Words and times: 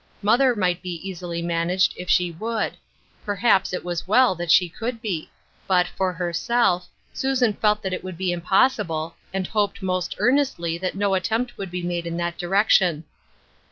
Mother 0.23 0.55
might 0.55 0.81
be 0.81 0.95
easily 1.07 1.43
managed, 1.43 1.93
if 1.95 2.09
she 2.09 2.31
would; 2.31 2.75
perhaps 3.23 3.71
it 3.71 3.83
was 3.85 4.07
well 4.07 4.33
that 4.33 4.49
she 4.49 4.67
could 4.67 4.99
be. 4.99 5.29
But, 5.67 5.85
for 5.89 6.11
herself, 6.11 6.87
Susan 7.13 7.53
felt 7.53 7.83
that 7.83 7.93
it 7.93 8.03
would 8.03 8.17
be 8.17 8.31
impossible, 8.31 9.13
and 9.31 9.45
hoped 9.45 9.83
most 9.83 10.15
earnest 10.17 10.59
ly 10.59 10.79
that 10.79 10.95
no 10.95 11.13
attempt 11.13 11.55
would 11.59 11.69
be 11.69 11.83
made 11.83 12.07
in 12.07 12.17
that 12.17 12.39
direc 12.39 12.69
tion. 12.69 13.03